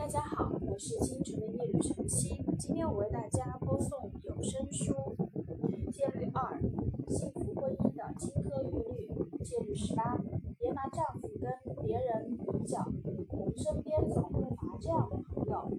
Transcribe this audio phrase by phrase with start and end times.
[0.00, 2.42] 大家好，我是清晨的夜雨晨曦。
[2.58, 4.94] 今天我为大家播送有声书
[5.92, 6.58] 《戒律二：
[7.06, 9.12] 幸福婚姻的金科玉律》。
[9.44, 10.16] 戒律十八：
[10.58, 11.52] 别拿丈夫跟
[11.84, 12.82] 别人比较。
[13.28, 15.70] 我们身边总不乏这样的朋友，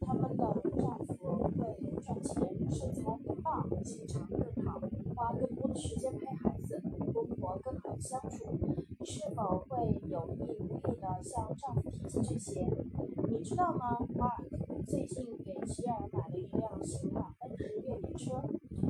[0.00, 0.36] 他们的
[0.80, 4.80] 丈夫会赚钱，身材更棒，心肠更好，
[5.16, 6.80] 花更多的时间陪孩子，
[7.12, 8.46] 公婆更好相处。
[9.00, 12.66] 你是否会有意无意地向丈夫提起这些？
[13.46, 14.42] 知道吗？Mark
[14.84, 18.42] 最近给吉尔买了一辆新的奔驰越野车，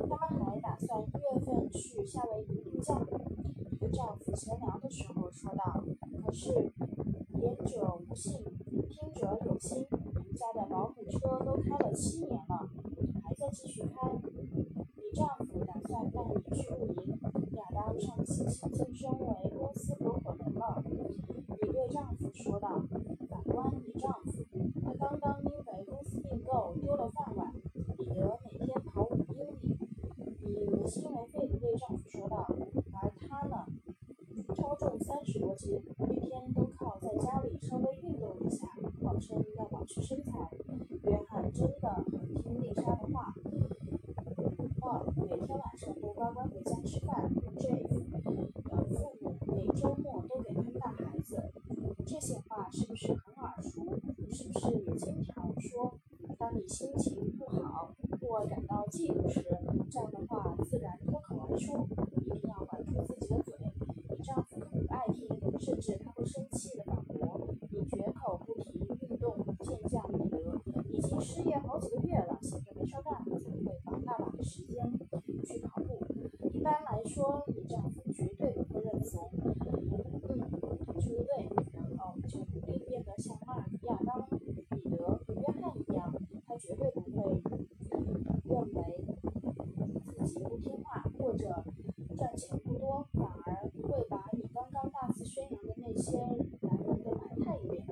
[0.09, 2.99] 他们还打算一月份去夏威夷度假。
[3.69, 5.83] 你的丈夫闲聊的时候说道
[6.25, 6.49] ：“可是
[7.35, 8.33] 言者无信，
[8.89, 9.85] 听者有心。
[9.91, 12.67] 你们家的保姆车都开了七年了，
[13.23, 14.11] 还在继续开。
[14.11, 17.19] 你丈夫打算带你去露营。
[17.51, 20.83] 亚当上个星期晋升为公司合伙人了。”
[21.61, 22.81] 你对丈夫说道。
[23.29, 24.45] 反观你丈夫，
[24.83, 27.53] 他刚刚因为公司并购丢了饭碗。
[27.97, 29.77] 彼得每天跑五英里。
[30.41, 32.47] 你没心没肺地对丈夫说道。
[32.93, 33.65] 而他呢，
[34.55, 34.99] 超重
[35.57, 38.67] 三十多斤，每天都靠在家里稍微运动一下，
[39.01, 40.37] 号称要保持身材。
[41.03, 43.33] 约翰真的很听丽莎的话。
[44.81, 47.33] 哦，每天晚上都乖乖回家吃饭。
[47.57, 51.41] Jeff 的父母每周末都给他们带孩子。
[52.05, 53.99] 这些话是不是很耳熟？
[54.29, 55.95] 是不是也经常说？
[56.37, 59.43] 当你心情不好或感到嫉妒时，
[59.89, 61.87] 这样的话自然脱口而出。
[62.27, 63.46] 一定要管住自己的嘴。
[65.67, 67.53] 甚至他会生气的反驳。
[67.69, 74.89] 你绝口不提运动健将彼得，已经失业好几个月了，闲着没事干，才会把大把的时间
[75.43, 75.99] 去跑步。
[76.53, 79.29] 一般来说，你丈夫绝对不会认怂。
[79.35, 79.43] 嗯，
[81.01, 81.49] 说的对。
[81.73, 86.15] 然后就努力变得像马尔亚当、彼得和约翰一样，
[86.47, 87.41] 他绝对不会
[88.45, 89.03] 认为
[90.15, 91.65] 自己不听话或者
[92.17, 96.17] 赚钱不多，反而会把你刚刚大肆宣扬的那些
[96.61, 97.83] 男人都埋汰一遍，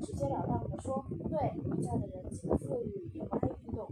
[0.00, 3.88] 直截了当的说：“对，你嫁的人既不富裕也不爱运动。”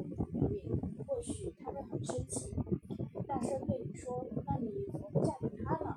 [1.06, 2.54] 或许他会很生气，
[3.26, 5.94] 大声对你说：“那你怎么不嫁给他呢？”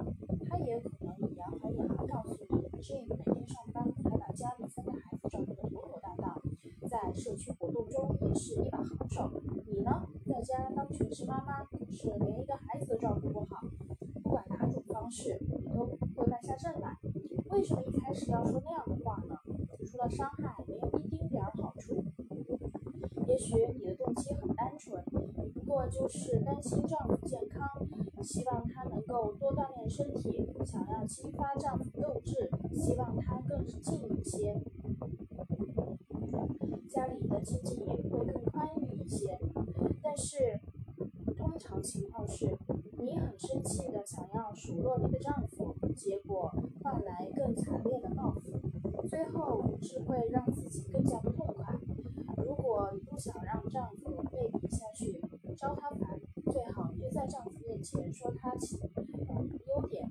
[0.49, 6.41] 他也可能以牙还牙告诉你：“Jim 每天上班还把家里三个孩子照顾得妥妥当当，
[6.89, 9.41] 在社区活动中也是一把好手。
[9.65, 13.63] 你呢，在家当全职妈妈，可是连一个孩子都照顾不好。
[14.23, 15.85] 不管哪种方式，你都
[16.15, 16.97] 会败下阵来。
[17.49, 19.37] 为什么一开始要说那样的话呢？
[19.97, 22.05] 除了伤害，没有一丁点儿好处。
[23.25, 25.03] 也许你的动机很单纯，
[25.55, 27.67] 不过就是担心丈夫健康，
[28.21, 34.61] 希望他能够多锻炼身体，想要激发丈夫斗志，希望他更近一些，
[36.87, 39.39] 家里的经济也会更宽裕一些。
[40.03, 40.59] 但是，
[41.35, 42.55] 通常情况是，
[42.99, 46.53] 你很生气的想要数落你的丈夫，结果
[46.83, 48.59] 换来更惨烈的报复，
[49.07, 51.75] 最后只会让自己更加不痛快。
[52.37, 55.21] 如果你不想让丈夫被比下去，
[55.55, 56.19] 招他烦，
[56.51, 58.77] 最好别在丈夫面前说他其
[59.67, 60.09] 优点。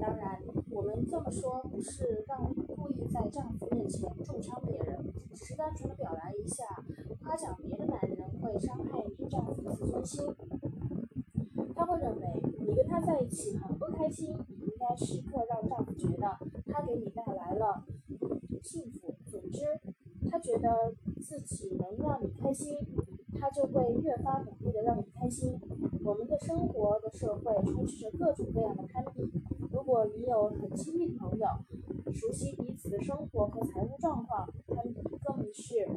[0.00, 0.40] 当然，
[0.70, 6.64] 我们这么说不是让你故意在丈夫面前重伤别人，只是单纯的表达一下，
[7.22, 10.24] 夸奖别的男人会伤害你丈夫的自尊心。
[11.74, 17.84] 他会认为你跟他在一起很不开心，你应该时刻让丈夫觉得他给你带来了
[18.62, 19.14] 幸福。
[19.30, 19.60] 总之，
[20.30, 22.76] 他觉得自己能让你开心，
[23.38, 25.58] 他就会越发努力的让你开心。
[26.04, 29.30] 我们的生活的社会充斥着各种各样的攀比。
[29.70, 31.46] 如果你有很亲密的朋友，
[32.12, 35.88] 熟悉彼此的生活和财务状况，攀比更是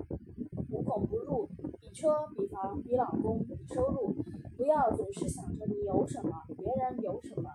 [0.70, 1.50] 无孔不入。
[1.80, 4.14] 比车、比房、比老公、比收入，
[4.58, 7.50] 不要总是想着你有什么，别人有什么，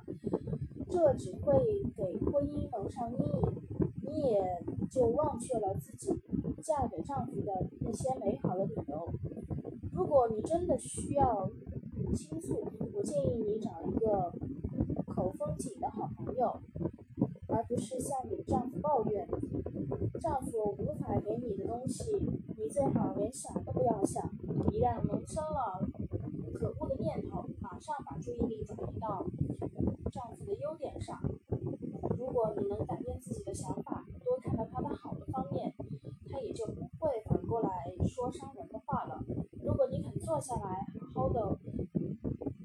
[0.89, 3.80] 这只会给婚姻蒙上阴影，
[4.11, 6.13] 你也就忘却了自己
[6.61, 9.09] 嫁给丈夫的那些美好的理由。
[9.93, 11.49] 如果你真的需要
[12.15, 14.33] 倾诉，我建议你找一个
[15.07, 16.61] 口风紧的好朋友，
[17.47, 19.29] 而不是向你丈夫抱怨。
[20.21, 22.13] 丈夫无法给你的东西，
[22.59, 24.29] 你最好连想都不要想。
[24.73, 25.89] 一旦萌生了
[26.53, 29.25] 可恶的念头，马上把注意力转移到
[30.11, 31.23] 丈夫的优点上。
[32.19, 34.05] 如果你能改变自己的想法，
[34.89, 35.75] 好的方面，
[36.29, 37.69] 他也就不会反过来
[38.07, 39.23] 说伤人的话了。
[39.63, 41.59] 如果你肯坐下来，好好的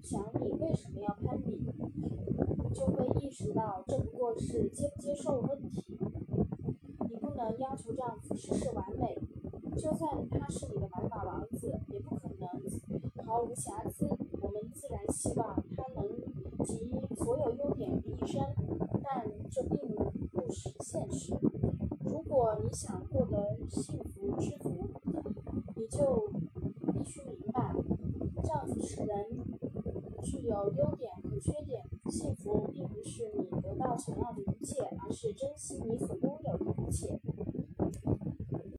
[0.02, 1.74] 想你为什么要攀比，
[2.74, 6.00] 就会意识到这不过是接不接受问题。
[7.10, 9.18] 你不能要求丈丈夫事事完美，
[9.76, 14.08] 就算他是你的白马王子，也不可能毫无瑕疵。
[14.42, 16.08] 我们自然希望他能
[16.66, 18.42] 集所有优点于一身，
[19.04, 19.96] 但这并
[20.32, 21.34] 不是现实。
[22.76, 24.90] 想获得幸福知足，
[25.78, 26.30] 你就
[26.92, 27.74] 必须明白，
[28.44, 29.26] 丈夫是人，
[30.22, 31.86] 具有优点和缺点。
[32.10, 37.18] 幸福并不是你得到想要的一切，而是珍惜你所拥有的一切。